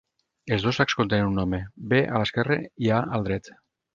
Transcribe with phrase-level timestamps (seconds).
[0.55, 1.59] Els dos sacs contenen un home;
[1.93, 3.53] B a l'esquerre i A al dret.